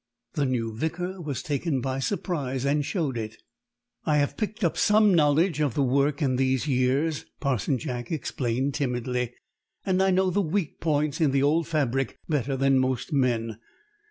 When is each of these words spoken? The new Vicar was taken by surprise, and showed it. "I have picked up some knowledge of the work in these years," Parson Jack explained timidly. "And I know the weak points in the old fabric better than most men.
The 0.33 0.47
new 0.47 0.73
Vicar 0.75 1.21
was 1.21 1.43
taken 1.43 1.79
by 1.79 1.99
surprise, 1.99 2.65
and 2.65 2.83
showed 2.83 3.19
it. 3.19 3.37
"I 4.03 4.17
have 4.17 4.35
picked 4.35 4.63
up 4.63 4.75
some 4.75 5.13
knowledge 5.13 5.61
of 5.61 5.75
the 5.75 5.83
work 5.83 6.23
in 6.23 6.37
these 6.37 6.67
years," 6.67 7.25
Parson 7.39 7.77
Jack 7.77 8.11
explained 8.11 8.73
timidly. 8.73 9.35
"And 9.85 10.01
I 10.01 10.09
know 10.09 10.31
the 10.31 10.41
weak 10.41 10.79
points 10.81 11.21
in 11.21 11.29
the 11.29 11.43
old 11.43 11.67
fabric 11.67 12.17
better 12.27 12.57
than 12.57 12.79
most 12.79 13.13
men. 13.13 13.59